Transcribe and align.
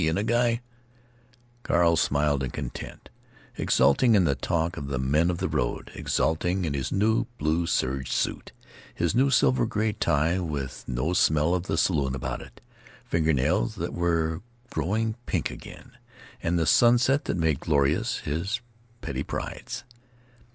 —and 0.03 0.17
a 0.17 0.23
guy——" 0.23 0.61
Carl 1.61 1.95
smiled 1.95 2.41
in 2.41 2.49
content, 2.49 3.09
exulting 3.55 4.15
in 4.15 4.23
the 4.23 4.33
talk 4.33 4.75
of 4.75 4.87
the 4.87 4.97
men 4.97 5.29
of 5.29 5.37
the 5.37 5.47
road, 5.47 5.91
exulting 5.93 6.65
in 6.65 6.73
his 6.73 6.91
new 6.91 7.27
blue 7.37 7.67
serge 7.67 8.11
suit, 8.11 8.51
his 8.95 9.13
new 9.13 9.29
silver 9.29 9.63
gray 9.67 9.93
tie 9.93 10.39
with 10.39 10.83
no 10.87 11.13
smell 11.13 11.53
of 11.53 11.67
the 11.67 11.77
saloon 11.77 12.15
about 12.15 12.41
it, 12.41 12.61
finger 13.05 13.31
nails 13.31 13.75
that 13.75 13.93
were 13.93 14.41
growing 14.71 15.13
pink 15.27 15.51
again—and 15.51 16.57
the 16.57 16.65
sunset 16.65 17.25
that 17.25 17.37
made 17.37 17.59
glorious 17.59 18.21
his 18.21 18.59
petty 19.01 19.21
prides. 19.21 19.83